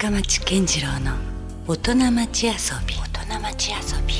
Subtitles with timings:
[0.00, 1.12] 深町健次郎の
[1.66, 2.52] 大人町遊
[2.86, 2.94] び。
[2.94, 3.76] 大人町遊
[4.06, 4.14] び。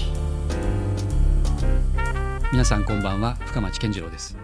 [2.52, 4.36] 皆さんこんばんは深町健次郎です。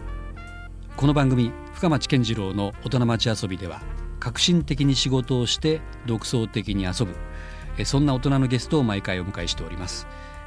[0.96, 3.83] この番組深町健次郎の大人町遊びでは
[4.19, 10.07] 革新的に仕事をして独創的に遊ぶそんな大人のゲストを毎回お迎えしております。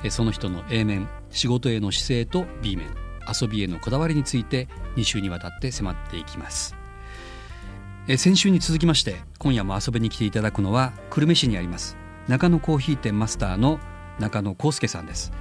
[0.10, 2.88] その人の A 面仕事への姿勢と B 面
[3.32, 6.79] 遊びへのこだわりについて2週にわたって迫っていきます
[8.18, 11.96] 先週に続きまして今夜も遊びに来ていただくのは久留米市にあります
[12.28, 13.79] 中野コーヒー店マスターの
[14.20, 15.32] 中野康介さんです。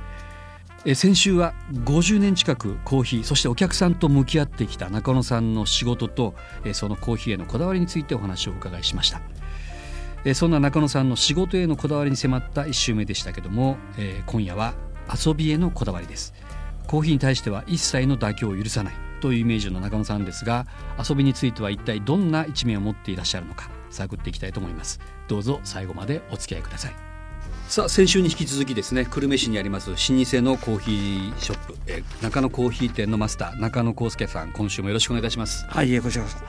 [0.94, 6.34] 先週は50年近くコーヒーそしてお客さんと向き合ってきた中野さんの仕事と
[6.72, 10.34] そのコーヒーへのこだわりについてお話をお伺いしました。
[10.34, 13.76] そんな中野さんの仕事へのこだわりに迫った1週目でしたけども
[14.26, 14.74] 今夜は
[15.26, 16.34] 遊びへのこだわりです。
[16.88, 20.66] コーヒーに対しては一切の妥協を許さないというイメージの中野さんですが
[21.08, 25.00] 遊びについては一体どんな一面を持っていらっしゃるのか探っていきたいと思います。
[25.28, 26.92] どうぞ最後までお付き合いください。
[27.68, 30.02] さあ先週に引き続きですね久留米市にあります老舗
[30.40, 35.66] のコーヒーショップ、え中野コーヒー店のマスター中野康介さん今週もよろしくお願いいたします。
[35.68, 36.46] はいこちらこそ、はい。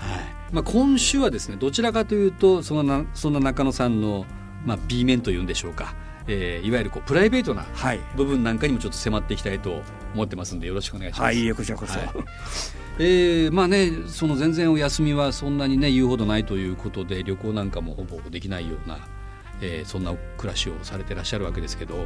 [0.53, 4.25] まあ、今週はですねどちらかというとそのなそんな中野さんの、
[4.65, 5.93] まあ、B 面というんでしょうか
[6.31, 7.65] えー、いわゆるこうプライベートな
[8.15, 9.81] 部分なんかにもちょっと迫っていきたいと
[10.13, 11.21] 思ってますんでよろしくお願いします。
[11.23, 11.97] はい、こちらこそ。
[11.97, 12.09] はい、
[12.99, 18.99] えー、まあねその全然お休みはそんなにね言うほどないということで旅行なんかもほぼできないような、
[19.61, 22.05] えー、そんな暮らしをされてらっしゃるわけですけど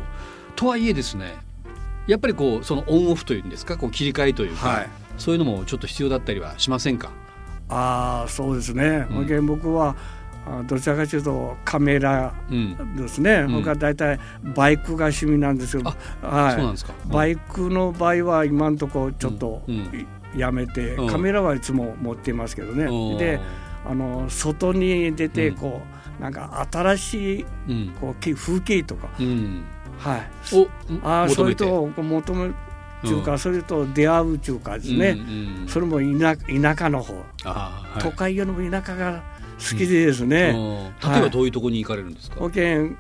[0.56, 1.36] とはいえですね
[2.08, 7.12] やっぱりこうそのオンオフというんですかこう切り替えというか、はい、そういうのもちょっと必要だったりはしませんか？
[7.70, 9.96] ああそうですね、うん、僕は
[10.68, 12.34] どちらかというとカメラ
[12.98, 14.20] ですね、うん、僕は大体
[14.56, 15.84] バイクが趣味なんですよ、
[16.22, 19.62] はい、バイクの場合は今のところちょっと
[20.36, 23.40] やめて、カメラはいつも持っていますけどね、で
[23.86, 25.82] あの外に出てこ
[26.20, 27.46] う、なんか新しい
[28.02, 29.10] こう風景とか、
[29.98, 30.22] はい、
[31.04, 32.52] あそういうと求め
[33.04, 35.18] というか、それと出会うというかですね、
[35.68, 37.22] それも田田舎の方、
[38.00, 39.24] 都会よりも田舎が
[39.72, 40.54] 好きですね、
[41.04, 42.96] うん、例えばどういうところに行かれるんですか、保険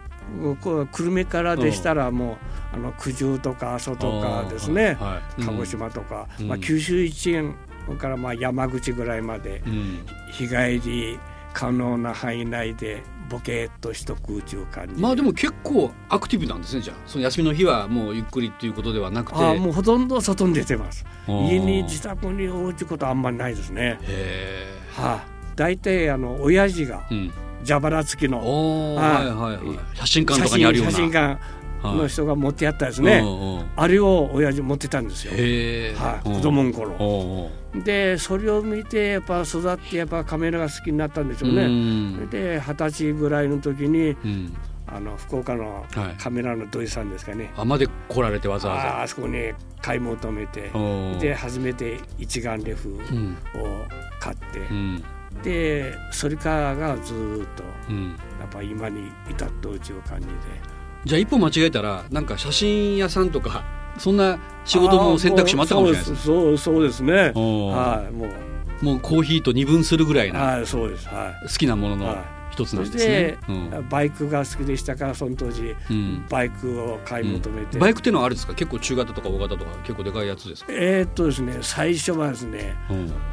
[0.61, 2.37] 久留米からでしたらも
[2.73, 7.55] うあの九十とか阿蘇とかですね、はい、鹿児島とか、うん、まあ、九州一円
[7.99, 9.61] からまあ山口ぐらいまで、
[10.31, 11.19] 日帰り
[11.53, 16.95] 可能な範囲内でボケっとしとく宇宙感じまあでも結構アクティブなんですねじゃあ。
[17.05, 19.37] その休みの日はもうゆっくりっていうことではなくて。
[19.37, 21.05] あもうほとんど外に出てます。
[21.27, 23.97] 家に自宅におうちことあんまりないですね。
[24.01, 27.03] へえはあ大体あの親父が
[27.65, 29.25] 蛇腹付きの、はい。
[29.27, 30.91] はいはい、写真館とかにあるような。
[30.91, 31.39] 写真館
[31.83, 33.21] の人が持ってやったですね、
[33.75, 37.51] あれを親父持ってたんですよ、はい、子供の頃。
[37.83, 42.27] でそれを見てやっぱ育ってやっぱカメラが好きになったんでしょうね。
[42.27, 44.15] で二十歳ぐらいの時に、
[44.87, 45.85] あの福岡の
[46.17, 49.01] カメラの土井さんですかね、あまで来られてわざわざ。
[49.03, 50.71] あそこに買い求めて
[51.19, 52.99] で初めて一眼レフを
[54.21, 55.03] 買って、うん
[55.41, 60.33] でそれからがずっと、うん、やっぱ今に至ってうちを感じで。
[61.05, 63.65] じゃあ一歩間違えたらなんか写真屋さんとか
[63.97, 67.13] そんな仕事の選択肢もあったかもしれないですそうそうですね。
[67.13, 68.53] はいもう。
[68.81, 78.53] もうコーヒーと二分するぐらいな、はい、そうです、はい、好きなものの、はい一つなんですね、うん、バイクが好きでしたからその当時、うん、バイクを買い求めて、うん、バイクっていうのはあれですか？
[78.53, 80.71] 結構中型とか大型とか結構でかいやつですか？
[80.71, 82.75] えー、っとですね最初はですね、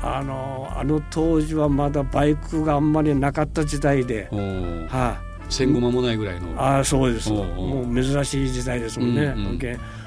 [0.02, 5.20] あのあの当時はまだバイクがあんまりなかった時代で、はい、あ、
[5.50, 6.54] 戦後間もないぐらいの。
[6.56, 7.30] あそうです。
[7.30, 9.60] もう珍しい時代ですもんね、うんうん、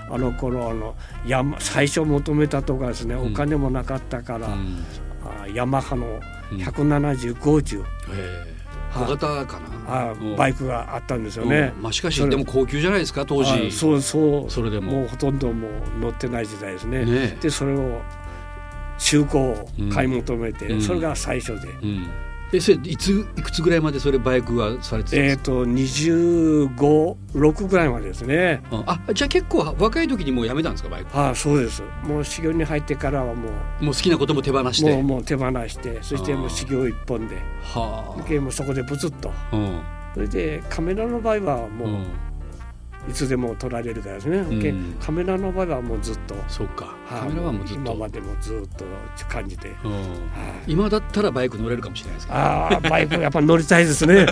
[0.09, 0.95] あの頃あの
[1.27, 4.83] 山最初求めたとかですねお金もなかったから、うん、
[5.23, 6.19] あヤマハの
[6.51, 7.85] 17050、うん
[8.93, 9.73] 小型かな。
[9.85, 12.35] あバイクがあったんですよね、まあ、しかしで。
[12.35, 13.71] も高級じゃないですか当時。
[13.71, 14.51] そうそう。
[14.51, 14.91] それでも。
[14.93, 15.67] もうほとんども
[15.97, 18.01] う乗ってない時代ですね、ね、でそれを
[18.97, 22.07] 中古を買い求めて、うん、それが最初で、うん
[22.53, 25.21] えそれいついくつぐらいまでそれバイクはされてたんですか？
[25.21, 28.61] えっ、と256ぐらいまでですね。
[28.85, 31.17] あじゃあ結構若い時にもうやめたんですかバイク？
[31.17, 31.81] ああそうです。
[32.03, 33.49] もう修行に入ってからはも
[33.81, 33.85] う。
[33.85, 34.93] もう好きなことも手放して？
[34.93, 37.35] もうもう手放してそしてもう修行一本で。
[37.63, 38.41] はあ。
[38.41, 39.81] もうそこでブツッと、うん、
[40.13, 42.05] それでカメラの場合はもう、うん
[43.09, 46.35] いつでも撮られるからですね、うん、カメラの場合はもうずっと。
[46.47, 46.95] そうか。
[47.09, 47.91] カメラはもうずっと。
[47.91, 48.85] 今までもずっと
[49.27, 49.91] 感じて、うん。
[49.91, 49.97] は
[50.67, 54.25] い、今だったらバイク乗れるかもしれないですか、ああバイクやっぱ乗りたいですね。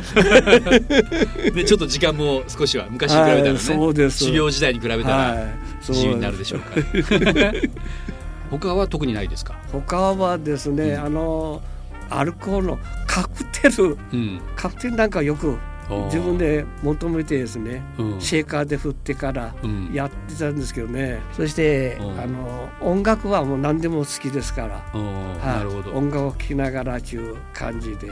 [1.53, 4.23] で ちょっと時間も少しは昔に比べたらね、そうです。
[4.25, 5.47] 修行時代に比べたら
[5.87, 7.69] 自由になるでしょうか、はい、
[8.49, 9.55] 他は特にないですか？
[9.71, 11.61] 他はですね、うん、あの
[12.09, 15.57] アルコールのカクテル、うん、カクテルなんかよく
[16.05, 19.53] 自分で求めてですね、うん、シェーカーで振ってから
[19.93, 28.07] やってたんですけどね、うん、そしてあの音楽はもう何でも好きですから、はい、音楽を聴きながらという感じで。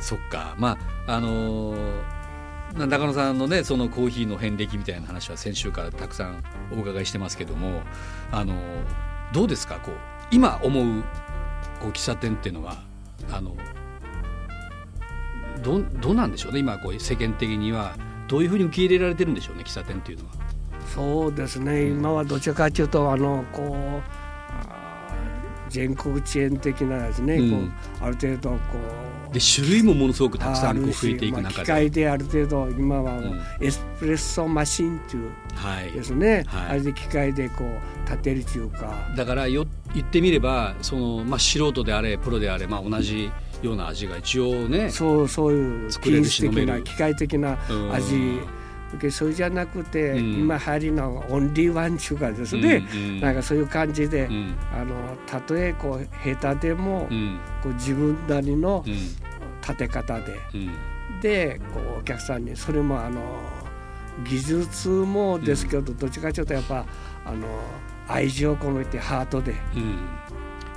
[0.00, 0.54] そっか。
[0.58, 7.80] まああのー、中野さんのねそのコーヒーの遍歴みたいな話は先週からたくさんお伺いしてますけども
[8.30, 8.56] あのー、
[9.32, 9.80] どうですか？
[9.80, 9.94] こう
[10.30, 11.02] 今思う
[11.80, 12.76] こう喫茶店っていうのは
[13.32, 13.56] あの
[15.62, 17.96] どどうなんでしょうね今こう世間的には。
[18.28, 20.32] どういうふうに受け入れられてるんでしょうね喫茶店っていうのは。
[20.94, 21.88] そうですね。
[21.88, 28.56] 今はどちらかというとあのこう全国チェーン的なですね、うん、こうある程度こ
[29.30, 33.20] うで種類もものすごくたくさんこう増えていく中で、まあ、機械である程度今は
[33.60, 35.32] エスプレッソマシンという
[35.94, 36.60] ですね、はい。
[36.62, 38.94] はい、あれで機械でこう立てるというか。
[39.16, 43.30] だからよ言ってみればその、まあ、素人であれプロであれ、まあ、同じ
[43.62, 47.58] ような味が一応ねそうそういう品質的な機械的な
[47.92, 48.40] 味。
[49.10, 54.94] それじゃなくて、うん、今流行りのオンリーワン中華ですね、うんうん、なんかそういう感じで、うん、あの
[55.26, 58.82] たとえこう下手でも、うん、こう自分なりの
[59.60, 60.38] 立て方で、
[61.20, 63.20] でこうお客さんにそれもあの
[64.24, 66.86] 技術もですけど、どっちかというとやっぱ
[67.26, 67.46] あの
[68.08, 69.54] 愛情を込めてハートで、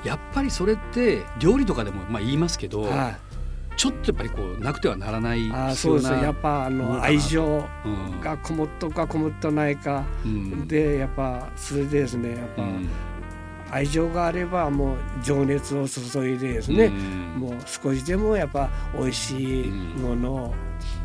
[0.04, 3.32] やっぱりそれって料理とかでもまあ言いますけど、はい。
[3.78, 7.66] ちょっとやっぱりこうなくてはならないあそうですやっぱあの愛情
[8.22, 12.32] がこもっとかこもっとないか、うん、でやっぱそれでですね。
[12.32, 12.90] やっぱ、うん、
[13.72, 16.94] 愛情があればもう情熱を注いでですね、うん、
[17.40, 20.54] もう少しでもやっぱ美味しいものを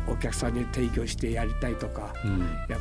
[0.07, 2.13] お客さんに提供してやりたいとか、
[2.69, 2.79] やっ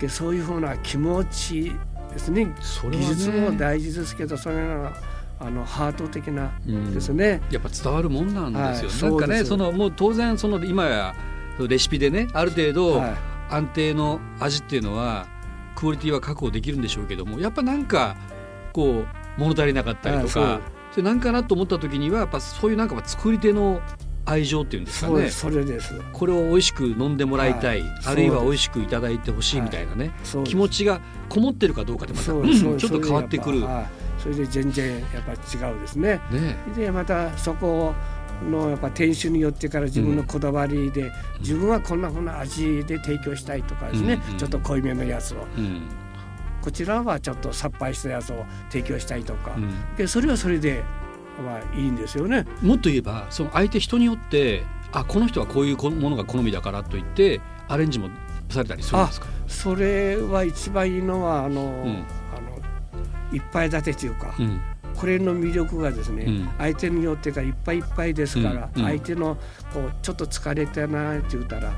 [0.00, 1.72] ぱそういうふうな気持ち
[2.12, 2.54] ですね、ね、
[2.90, 4.92] 技術も大事ですけどそれが
[5.38, 11.14] あのハート的なですね、うん、やっぱ伝わるもんなんですよ、はい、なんかねそのもう当然その今や
[11.58, 13.02] レシピでねある程度
[13.50, 15.26] 安定の味っていうのは
[15.74, 18.16] クオリティは確保できるんでしょうけどもやっぱなんか
[18.72, 19.06] こう
[19.40, 20.60] 物足りなかったりとか
[20.90, 23.82] それなんかなと思った時にはやっぱそういうなんか作り手の
[24.24, 25.30] 愛情っていうんですかね。
[25.30, 25.94] それです。
[26.12, 33.64] これを美味しく飲んでもらいたい、はい、あるいは美味しくいただいてほしいみたいなね、はい、気持ちがこもってるかどうかでまたちょっと変わってくる。
[34.32, 36.20] それで全然やっぱ違うですね。
[36.32, 36.58] ね。
[36.74, 37.94] でまたそこ
[38.50, 45.82] のやっぱ店主によってから自分のこだわりで、うん、自分はこんなふうな味で提供したいとかですね、うんうん、ちょっと濃いめのやつを、うん、
[46.60, 50.82] こちらはちょっとさっぱりしたやつを提供したいとか、うん、でそれはそれで
[51.42, 52.44] まあいいんですよね。
[52.62, 58.10] もっと言えばその相手人によってあこの人はこういうものが好みだからといってアレンジも
[58.50, 59.26] されたりするんですか？
[59.46, 62.04] それは一番いいのはあの、うん
[63.32, 64.60] いっぱい立てというか、うん、
[64.94, 69.36] これの魅力がですね、うん、相手によってがいっぱいいっぱいですから、うん、相手の
[69.72, 71.72] こうちょっと疲れたなって言ったら、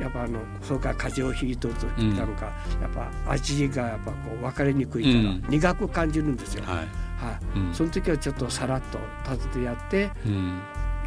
[0.00, 2.46] やっぱあのそうか風邪をひいとるときたのか、
[2.80, 6.64] やっぱ味がやっぱこう分かりにくいから、苦く感じるんですよ。
[6.64, 6.86] はい、はい、
[7.74, 8.98] その時はちょっとさらっと
[9.30, 10.10] 立ててやって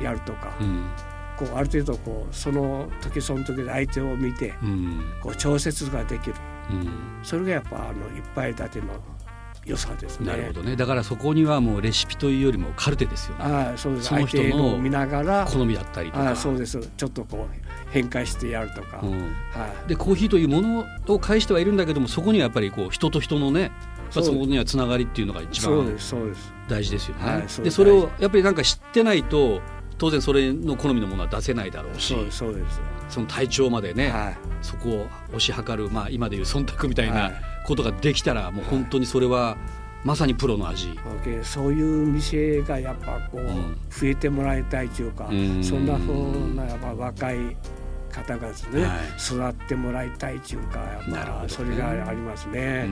[0.02, 0.54] やるとか。
[1.40, 4.54] こうある程度こうその時その時で相手を見て、
[5.24, 6.36] こう調節ができる、
[7.24, 8.88] それがやっぱあのいっぱい立ての
[9.66, 10.28] 良さですね。
[10.28, 10.76] なるほどね。
[10.76, 13.44] だからそこにはもうレシピというよりもカルテですよね。
[13.44, 14.08] あそうです。
[14.08, 16.32] その人の見ながら好みだったりとか。
[16.32, 16.80] あそうです。
[16.98, 19.00] ちょっとこう変化してやるとか。
[19.04, 19.26] うん、は
[19.86, 19.90] い。
[19.90, 23.72] でコーヒーというものを介してはいるんだけども、そこにはやっぱりこう人と人のね。
[24.12, 25.86] そこにはつながりっていうのが一番
[26.68, 27.44] 大事ですよね。
[27.48, 29.62] そでそれをやっぱりなんか知ってないと
[30.00, 37.32] 当然それの好みのものは出せないだろうしそうですその体調までね、はい、そこを推し量る、まあ、今でいう忖度みたいな
[37.66, 39.58] ことができたらもう本当にそれは
[40.04, 40.98] まさにプロの味、
[41.44, 43.42] そういう店がやっぱこう、
[43.94, 45.26] 増えてもらいたいというか、
[45.62, 47.58] そんなふうなやっぱ若い
[48.10, 52.88] 方がですね、はい、育ってもらいたいというかやっぱそれがありますね。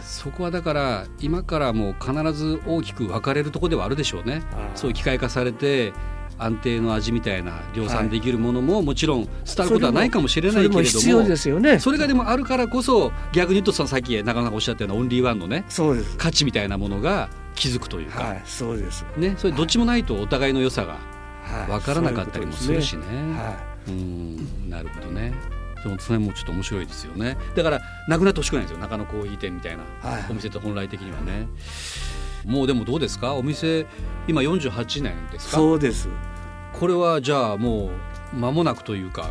[0.00, 4.42] そこはだから今からもう必ず大きく分かれるところではあるでしょうね。
[4.74, 5.92] そういう機械化されて
[6.38, 15.64] 安定の味みたいな量産できるものももちろん伝わることはないかもしれないけれどもそれがでもあるからこそ逆に言うとさっき中野さんがおっしゃったようなオンリーワンのね
[16.18, 19.04] 価値みたいなものが気づくというか、はい、そうです。
[19.16, 20.98] ねそれどっちもないとお互いの良さが
[21.68, 23.02] 分からなかったりもするしね。
[23.34, 23.56] は
[23.88, 25.32] い、うんなるほどね。
[25.82, 27.36] でもそれもちょっと面白いですよね。
[27.54, 28.80] だからなくなってほしくないんですよ。
[28.80, 29.84] 中野コーヒー店みたいな、
[30.28, 31.46] お店って本来的にはね。
[32.46, 33.34] もうでもどうですか？
[33.34, 33.86] お店
[34.28, 35.56] 今48年ですか？
[35.56, 36.08] そうです。
[36.78, 37.90] これはじゃあも
[38.32, 39.30] う間もなくというか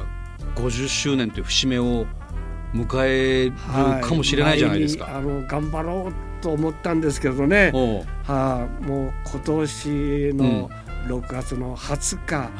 [0.55, 2.05] 50周年という節目を
[2.73, 3.53] 迎える
[4.07, 7.71] かもしれないじゃないですか、はい、あの頑張ろうと思ったんですけどね。
[8.25, 10.69] はあ、もう今年の
[11.07, 12.51] 6月の20日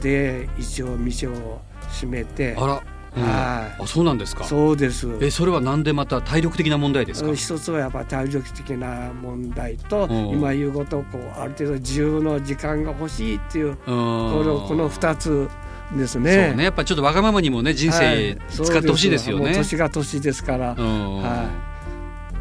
[0.00, 2.74] で一応店を始めてあら。
[2.74, 2.80] うん、
[3.14, 4.44] はい、あそうなんですか。
[4.44, 5.08] そうです。
[5.20, 7.34] えそれはなんでまた体力的な問題ですか？
[7.34, 15.48] 一つはやっぱ体力的な問題と今言うことをこうある程度自由の時間が欲しいっていうこのこの2つ
[15.96, 16.48] ですね。
[16.48, 16.64] そうね。
[16.64, 21.71] やっぱちょっとわがままにもね人生使ってほしいですよね、はい、年が年ですから、はい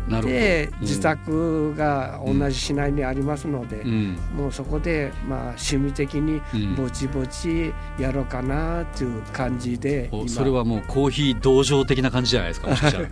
[0.09, 6.41] で、うん、自宅が同じ市内にありますので、うん、もうそこでまあ趣味的に
[6.75, 13.07] ぼちぼちやろうかなっていう感じで、うん、それはもうコーヒー道場的な感じじゃないですかもしかしたら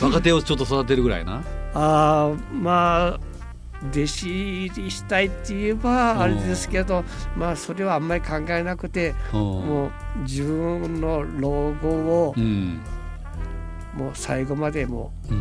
[0.00, 1.42] 若手をちょっと育てるぐらいな。
[1.74, 3.34] あまあ
[3.92, 7.04] 弟子入りしたいって言えばあれですけど
[7.36, 12.34] まあそれはあんまり考えなくてもう自分の老後を
[13.94, 15.34] もう最後までもう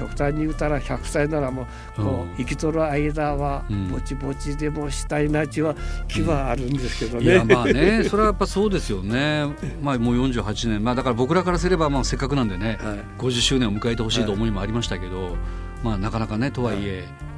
[0.00, 1.66] 極端に言うたら100歳ならも
[1.98, 5.74] うこう生きとる間はぼちぼちでもしたいなちは
[6.08, 7.24] 気はあるんですけどね。
[7.24, 9.46] いやまあね それはやっぱそうですよね。
[9.82, 15.34] まあもう48年まあだから僕らからすればまあせっかくなんでね、はい、50周年を迎えてほしいと思いもありましたけど、はい、
[15.84, 16.98] まあなかなかねとはいえ。
[17.20, 17.29] はい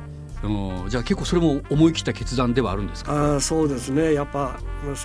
[0.43, 3.37] うん、じゃあ結構それも思い切った決断ではあるんですか？
[3.37, 4.13] あそうですね。
[4.13, 4.59] やっぱ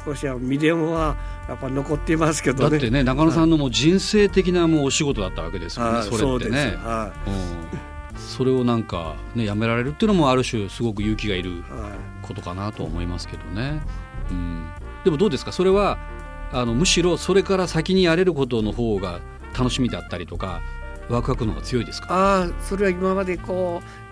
[0.05, 1.15] 少しは未練は
[1.47, 11.63] やっぱ残っていますけど、ね、だってね中野さんのもう人生的なもうお仕事だったわけですよね、それってね、はい、うん、それをなんかねやめられるっていうのもある種すごく勇気がいる
[12.23, 13.81] ことかなと思いますけどね、
[14.31, 14.67] うん、
[15.03, 15.51] でもどうですか？
[15.51, 15.99] それは
[16.51, 19.19] あのむしろそれから先にやれることの方が
[19.57, 20.61] 楽しみだったりとか
[21.09, 22.07] ワクワクの方が強いですか？
[22.09, 24.06] あそれは今までこう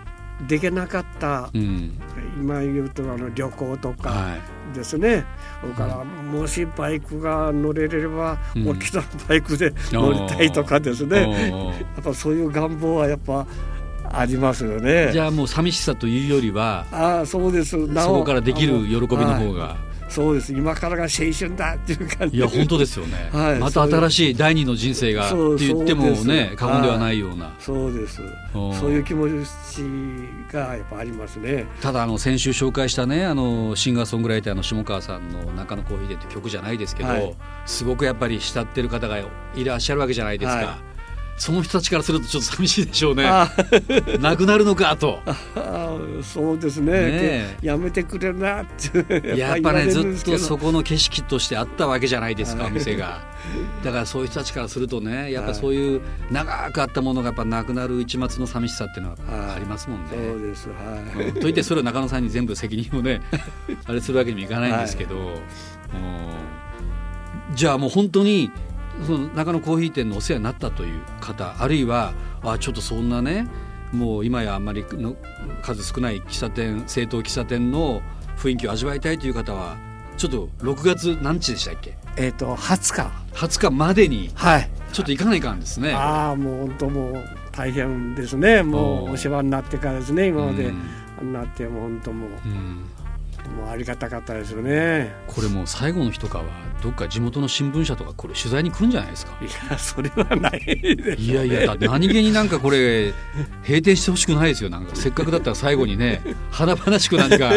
[0.48, 1.98] できなかった、うん、
[2.38, 4.36] 今言うとあの旅行とか
[4.74, 5.24] ですね、はい、
[5.62, 11.72] それからもしバイクが乗れれば、うん、大きなバイクで乗りたいとかですね。
[11.96, 13.46] やっぱそういう願望はやっぱ
[14.12, 15.10] ありますよね。
[15.12, 17.70] じゃあもう寂しさというよりはあそうです。
[17.94, 19.85] そこからできる喜びの方が。
[20.08, 20.52] そうです。
[20.52, 22.36] 今からが青春だっていう感じ。
[22.36, 27.52] いや本当ですよね、 はい、また新しい第二の人生がって言ってもね過言ではないような。
[27.58, 28.20] そうです。
[28.52, 29.32] そういう気持ち
[30.52, 31.66] がやっぱありますね。
[31.80, 37.34] ただあの先週紹介したねあのシンガーソングライターの下川さんの「中野コーヒーで」って曲じゃないですけど、はい、
[37.66, 40.95] すごくやっぱり慕ってる方がいらっしゃるわけじゃないですか、はい
[41.36, 43.24] その人たちからするとちょっと寂しいでしょうね。
[44.20, 45.20] なくなるのかと。
[46.22, 46.92] そうですね。
[46.92, 49.36] ねやめてくれるなって。
[49.36, 53.20] やっぱねずっとそこの景色としてあったわけじゃないですかお店が。
[53.84, 56.00] だからそういう人たちからするとねやっぱそういう
[56.30, 60.10] 長くあったものがやっぱなくなる一末の寂しさっていうのはありますもんね。
[60.10, 63.20] そうです、はい、といってそれを中野さんに全部責任をね
[63.84, 65.36] あれするわけにもいかないんですけど、はい、
[67.54, 68.50] じゃあもう本当に
[69.04, 73.46] その中野コーヒー店のお世話になったという方あるいはあちょっとそんなね
[73.92, 75.16] もう今やあんまりの
[75.62, 78.02] 数少ない喫茶店正当喫茶店の
[78.38, 79.76] 雰囲気を味わいたいという方は
[80.16, 81.96] ちょっと6月何日でしたっけ？
[82.16, 83.10] えっ、ー、と20日。
[83.34, 84.70] 20日までにはい。
[84.92, 88.62] ちょっと行かないかんですね、ああもう本当もう大変ですね。
[88.62, 90.72] もうお世話になってからですね今まで、
[91.22, 92.86] なっても本当もう、うん
[93.48, 95.14] もうありがたかったですよね。
[95.26, 96.44] これもう最後の日とかは
[96.82, 99.38] どっか地元の新聞社とかこれ取材に来るんじゃないですか？
[99.40, 103.12] いやそれはないです、ね、いやいや何気になんかこれ
[103.62, 104.70] 閉店してほしくないですよ。
[104.70, 107.52] なんかせっかくだったら最後にね華々しくなんか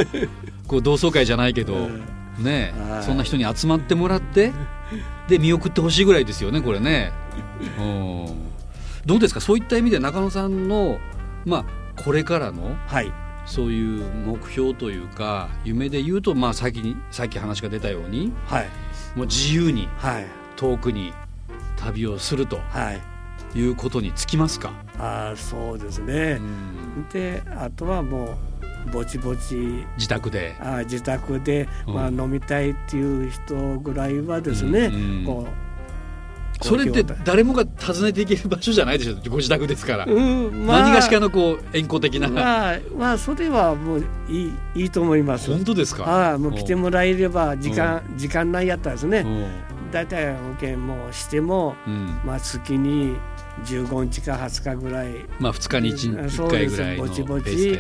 [0.68, 1.90] こう同窓会じゃないけど
[2.38, 4.54] ねそんな人に集まってもらって
[5.28, 7.12] で見送ってほしいぐらいですよねこれね。
[7.80, 8.26] うん。
[9.06, 9.42] どうですか？
[9.42, 11.00] そういった意味で中野さんの
[11.46, 13.12] まあこれからの、はい
[13.50, 18.68] そういう目標というか夢で言うと、まあ、さっきさっき話が出たように、はい、
[19.16, 21.12] もう自由に、はい、遠くに
[21.76, 24.72] 旅をすると、はい、いうことにつきますか？
[25.00, 26.42] あそうですね、う
[27.00, 28.38] ん、であとはも
[28.88, 30.56] うぼちぼち自宅で。
[30.60, 35.69] あ自宅で、まあ、飲みたいっていう人ぐらいはですね、うんうん、こう
[36.62, 39.16] それって誰もが訪ねていける場所じゃないでしょ？
[39.30, 42.28] ご自宅ですから、うんまあ、何がしかのこう円弧的な。
[42.28, 45.50] まあ、まあ、それはもういいいいと思います。
[45.52, 46.04] 本当ですか？
[46.06, 49.26] ああもう来てもらえれば時間時間内やったらですね。
[49.92, 53.16] 大体保険もしても、うん、まあ月に
[53.66, 55.16] 15日か20日ぐらい。
[55.40, 57.80] まあ2日に 1, 1回ぐらいのぼちぼち。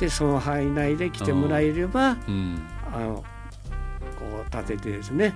[0.00, 0.08] で。
[0.10, 2.58] その範囲内で来てもらえれば、うん、
[4.00, 5.34] あの立ててですね、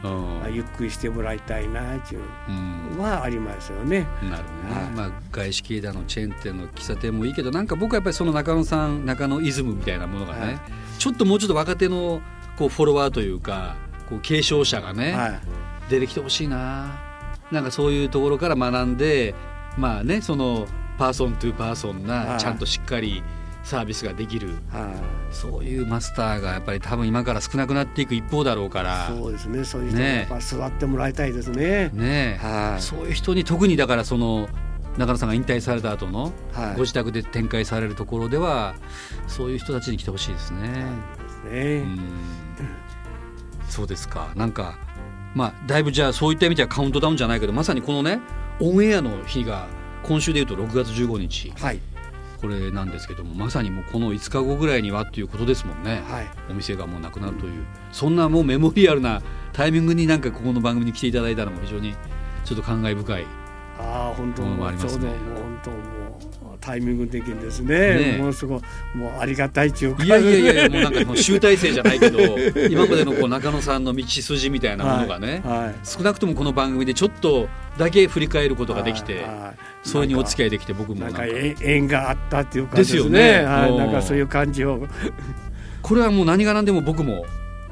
[0.53, 4.07] ゆっくりしてもらいたいなっていうはありますよね。
[4.23, 10.61] なるほどね、まあ、外資系だのチェーン店の喫茶店もいいけどなんか僕はやっぱりその中野さん中野イズムみたいなものがね、はい、
[10.99, 12.21] ちょっともうちょっと若手の
[12.57, 13.77] こうフォロワーというか
[14.09, 15.41] こう継承者がね、はい、
[15.89, 17.01] 出てきてほしいな。
[17.51, 19.35] なんかそういうところから学んで
[19.77, 20.67] まあねその
[20.99, 23.23] person to person な、ちゃんとしっかり
[23.71, 24.93] サービスができる、は
[25.31, 29.07] そういうマスターがやっぱり多分今から少なくなっていく一方だろうから。
[29.09, 29.65] そうですね。
[29.65, 31.91] そういう人にやっぱ座ってもらいたいですね。
[31.95, 32.39] ね。
[32.43, 34.49] はい、そういう人に特にだからその
[34.99, 36.33] 中野さんが引退された後の
[36.75, 38.75] ご自宅で展開されるところでは、
[39.29, 40.61] そういう人たちに来てほしいですね。
[40.61, 41.85] はい、ですね。
[43.69, 44.33] そうですか。
[44.35, 44.79] なんか
[45.37, 48.21] まあだいぶじゃあそういった意味ではカウントダウンじゃないけどまさにこのね
[48.59, 49.69] オンエアの日が
[50.03, 51.81] 今週でいうと6月15日、はい、
[52.41, 61.95] これなんですけどもまさにもうこの5日後ぐらいにはっていうことですもんね、はい、お店がもうなくなるというそんなもうメモリアルなタイミングになんかここの番組に来ていただいたのも非常に
[62.45, 63.27] ちょっと感慨深い
[63.79, 65.09] ああ本当もありますね。
[66.61, 68.13] タイミング的にですね。
[68.13, 68.61] ねものすごい
[68.95, 70.05] もうありがたいっていうか。
[70.05, 72.19] いやいやいやもうなんかもう集大成じゃないけど
[72.69, 77.49] 今までのこう中野さんの道筋みたいなものがね、はいはい、少なくともこの番組でちょっと
[77.79, 83.43] だけ振り返ることができて、はい、それにお付き合いできて僕もなんか縁があったっていうかですよね。
[83.43, 84.87] はい、なんかそういう感じを。
[85.83, 87.25] これはもう何が何でも僕も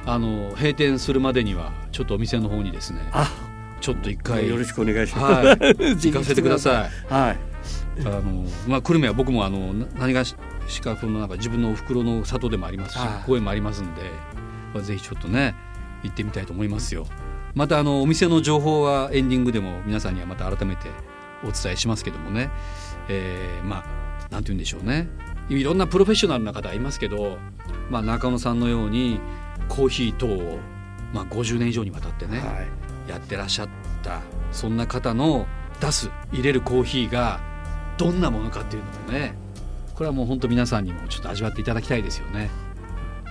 [0.07, 3.01] あの閉店するまでにはちょっとお店の方にですね。
[3.13, 3.31] あ
[3.81, 5.47] ちょっと一回よろしくお願いします。
[5.47, 5.59] はい、
[5.97, 7.13] 行かせてください。
[7.13, 7.48] はい。
[8.05, 10.35] あのまあ久留米は僕もあの何がし
[10.83, 14.03] かこのなんか自分のお袋の里でもありますし、公園もありますんで、
[14.75, 15.55] まあ、ぜひちょっとね
[16.03, 17.07] 行ってみたいと思いますよ。
[17.55, 20.89] またあのお店の情報はエンディングでも皆さんにはまた改めて
[21.43, 22.51] お伝えしますけどもね、
[23.09, 25.09] えー、まあなんて言うんでしょうね。
[25.49, 27.39] いろんなプロフェッショナルな方いますけど、
[27.91, 29.19] まあ中野さんのように
[29.69, 30.59] コーヒー等を
[31.15, 33.69] まあ50年以上にわたってね、はいやってらっしゃっ
[34.03, 34.21] た
[34.53, 35.47] そんな方の
[35.81, 37.41] 出す入れるコーヒーが
[37.99, 39.35] どんなものかっていうのもね。
[39.95, 42.51] これはもう本当皆さんにもちょっと味わっていただきたいですよね。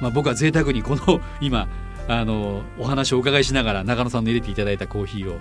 [0.02, 1.68] まあ、僕は贅沢にこの 今
[2.10, 5.40] あのお話をお伺いしながら中野さんの入れていただいたコーヒーを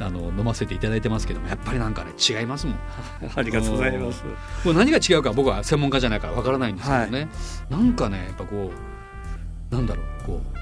[0.00, 2.76] あの飲ませていただいてますけどもやっぱりなんかね違いますもん。
[3.34, 4.22] ありがとうございます。
[4.62, 7.28] これ何が違うか僕は専門家じゃないからわからないんですけどね、はい、
[7.70, 8.72] なんかねやっぱこ
[9.70, 10.58] うなんだろうこう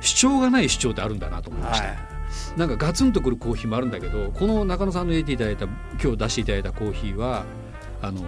[0.00, 1.98] 主張がない主張ってあるんだなと思いました、はい、
[2.56, 5.66] なんかガツンとくるコーヒーもあるんだけどこの中野さんの入れていただいた
[6.02, 7.44] 今日出していただいたコーヒーは
[8.02, 8.20] あの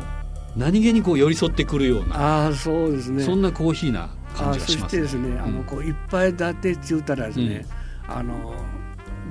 [0.57, 3.23] 何気にこう寄り添ってくるようなあそうですね。
[3.23, 7.67] そんなコーヒーな感じがします、ね、そしてですね、あのこういっぱい立てって言ったらですね、
[8.09, 8.55] うん、あの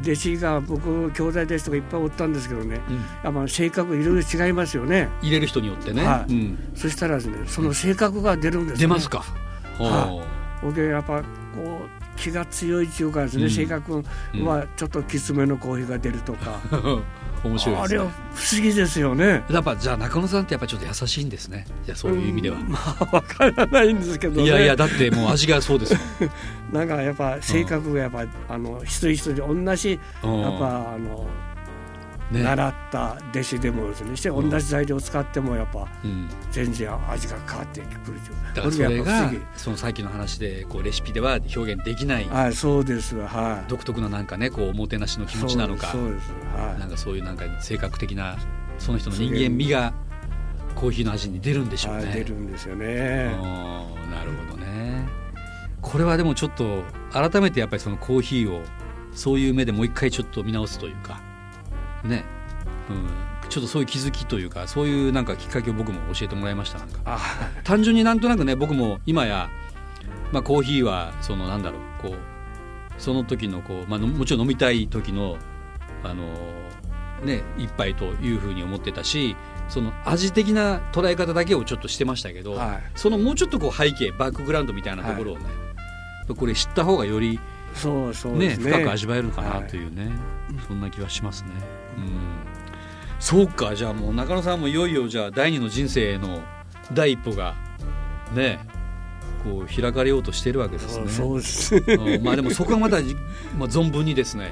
[0.02, 2.95] 弟子が僕兄弟弟子とかいっぱいおったんですけどね、うん、
[3.36, 5.10] やっぱ性格いろいろ違いますよね。
[5.21, 6.32] 入れる人によってね、はい。
[6.32, 9.23] うん、そしたらですねその性格が出るんです、ね、出ますか。
[9.80, 10.23] は
[10.62, 11.26] い、僕やっぱこ
[12.02, 14.04] う気が強いっていうかですね、うん、性格
[14.43, 16.60] はちょっときつめのコーヒーが出るとか。
[17.43, 19.43] 面白い、ね、あれは不思議ですよね。
[19.49, 21.65] やっぱじゃあ中野さんってやっぱちょっと優しいんですね。
[21.86, 22.58] じゃそういう意味では。
[22.58, 25.95] うん、 まあわからないんですけど、ね、いやいやだってもう味がそうです
[26.73, 31.55] なんかやっぱ性格がやっぱ、あの一人一人同じやっぱあのね、
[32.31, 34.17] 習った弟子でもですね。
[34.17, 35.88] して同じ材料を使ってもやっぱ
[36.51, 38.19] 全然味が変わってくる
[38.55, 42.25] だからそれがそのさっきの話でこうレシピでは表現できない。
[42.25, 43.15] はいそうです。
[43.17, 43.69] はい。
[43.69, 45.88] 独特のなんかねこうおもてなしの気持ちなのか。
[45.88, 46.31] そうです。
[46.55, 46.79] はい。
[46.79, 48.38] なんかそういうなんか性格的な
[48.79, 49.93] その人の人間味が
[50.75, 52.11] コーヒーの味に出るんでしょうね。
[52.13, 53.25] 出るんですよね。
[53.25, 55.07] なるほどね。
[55.81, 58.63] これはでもちょっと改めてやっぱりそのコーヒーを
[59.13, 61.21] そういう目でもう一回ちょっと見直すというか
[62.08, 62.24] ね、
[62.89, 67.20] うん、ちょっとそういう気づきというかそういうなんかきっかけを僕も教えてもらいましたなんか。
[67.63, 69.50] 単純になんとなくね僕も今や、
[70.32, 72.13] まあ、コーヒーはそのなんだろうこう
[72.98, 75.38] その時のこう、まあ、もちろん飲みたい時の
[76.04, 76.24] あの
[77.24, 79.36] ね一杯というふうに思ってたし
[79.68, 87.39] その味的な捉え方だけをちょっとしてましたけど、はい、そのもうちょっとこう背景バックグラウンドみたいなところをね、はい、これ知った方がより
[87.74, 90.13] そうそうね、ね、深く味わえるかなというね、はい、
[90.68, 91.50] そんな気はしますね。
[91.97, 92.19] うん、
[93.19, 96.43] そうかじゃあもう中野さんもいよいよじゃあ第二の人生の
[96.93, 97.55] 第一歩が
[98.34, 98.60] ね
[99.43, 101.08] こう開かれようとしてるわけですね。
[101.08, 101.75] そうです。
[102.23, 102.99] まあでもそこはまだ、
[103.58, 104.51] まあ、存分にですね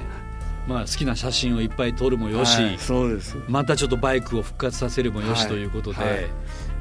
[0.67, 3.35] まあ、好きな写真をいっぱい撮るもよし、はい、そうです。
[3.49, 6.25] またちょっとバイクを復活させるもよしということで、はいはい、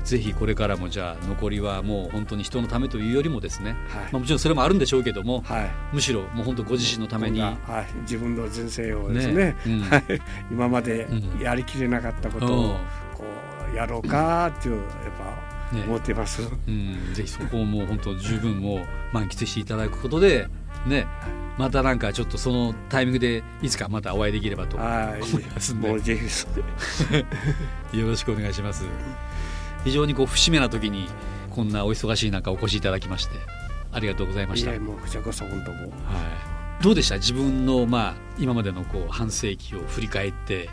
[0.04, 7.56] ぜひこれからもじゃあ残りはもう本当に人のためというよりもですね、はい、まあ、もちろんそれもあるんでしょうけども、はい、むしろもう本当ご自身のために、はい、
[8.02, 9.56] 自分の人生をですね、ね。
[9.66, 9.84] うん、
[10.50, 11.08] 今まで
[11.40, 12.76] やりきれなかったことを
[13.14, 13.24] こ
[13.72, 14.86] うやろうかっていうやっ
[15.70, 18.80] ぱ、ね、思ってます、うん、ぜひそこをもう本当十分を
[19.12, 20.48] 満喫していただくことで
[20.86, 21.06] ね。
[21.58, 24.84] またなんかちょっとそのタイミングでいつかまたお会いできればと思
[25.38, 25.88] いますんで。
[27.92, 28.84] よろしくお願いします。
[29.84, 31.08] 非常にこう節目な時に
[31.50, 33.34] こんなお忙しい中お越しいただきまして
[33.92, 34.70] ありがとうございました。
[34.80, 35.90] もうこちらこそ本当もはい。
[36.82, 37.16] どうでした？
[37.16, 40.70] 自分のまあ今までのこう半世紀を振り返って。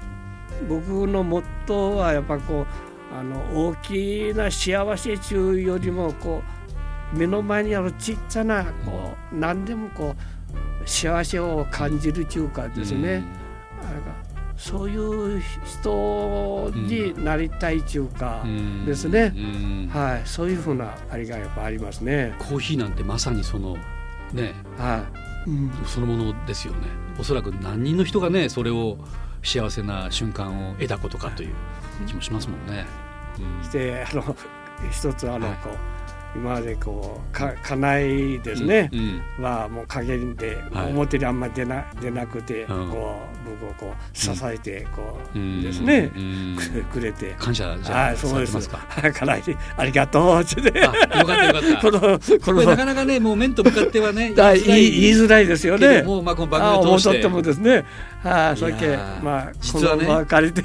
[0.67, 2.65] 僕のモットーはやっぱこ
[3.11, 6.41] うあの大きな幸せ中よりもこ
[7.13, 10.15] う目の前にあるちっちゃなこう何でもこ
[10.83, 13.15] う幸せを感じる中華ですね。
[13.15, 13.39] うん
[14.59, 18.43] そういう人になりたい中華
[18.85, 19.33] ですね、
[19.89, 22.35] はい、そういうふうなありがやっぱありますね。
[22.37, 23.77] コーヒーなんてまさにその
[24.33, 25.05] ね、は
[25.47, 26.79] い、うん、そのものですよね。
[27.17, 28.97] おそらく何人の人がねそれを
[29.43, 31.53] 幸せな瞬間を得たことかという
[32.05, 32.85] 気もしますもんね。
[33.39, 34.35] うん、してあの
[34.91, 35.98] 一つあの、はい、こう
[36.35, 46.11] 今までこうか家内ですね、うんうん、はもう陰で表にあんまり出な出なくて、こう僕をこう支えてこうですね、
[46.91, 47.33] くれて。
[47.37, 48.69] 感謝じゃあそうです。
[48.69, 48.77] か？
[49.13, 49.37] から
[49.77, 51.77] ありがとうってよかったよかった。
[51.81, 56.03] このこのなかなかねもう面と向かってはね 言い言いづらいですよね。
[56.03, 57.29] もうまあこの番組を通して。
[57.29, 57.85] もですね。
[58.23, 60.63] はい、それけまあ実はね借りて。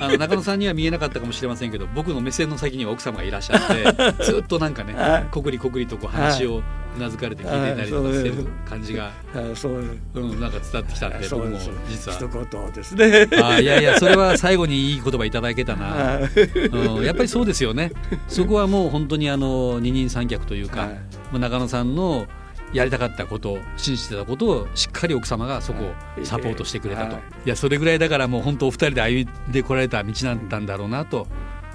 [0.00, 4.94] あの中野さんには見えなかったかもしれませんけど僕の目線の先には奥様がいらっしゃってずっとなんかね
[5.30, 6.62] こくりこくりとこう話を
[6.96, 9.10] うなずかれて聞いていたりとかしてる感じが、
[9.54, 12.16] そううん、なんか伝わってきたんで僕も実は。
[12.16, 16.18] 一言ですねあいやいやそれは最後にいい言葉いただけたな、
[16.72, 17.92] うん、やっぱりそうですよね。
[18.28, 20.88] そこはもう本当にあの二人三脚というか、は
[21.34, 22.26] い、中野さんの
[22.72, 25.84] やりたかったこと信じてたことをしっかり奥様がそこ
[26.20, 31.26] をサポートしてくれたと、い、やそれぐらいだからもう本当お二人で歩んでこられた道なんだろうなと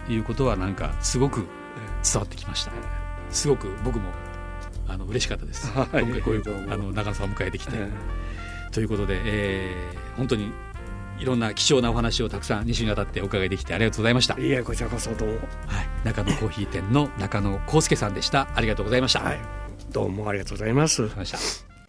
[0.09, 1.47] いうことはなんかすごく
[2.03, 2.98] 伝わってきました
[3.31, 4.11] すごく僕も
[4.87, 7.77] あの嬉しかったです、はい、今回こういうあの長野さんを迎えてきて、
[8.71, 10.51] ということで、えー、本当に
[11.19, 14.39] いろんな貴重なお話をたくさん2週にわたってお伺いできてありがとうございました。
[14.39, 15.35] いえこちらこそどうも、
[15.67, 18.47] はい、中野コーヒー店の中野康介さんでした。
[18.55, 19.39] ありがとうございました、はい、
[19.91, 21.68] どうもありがとうございます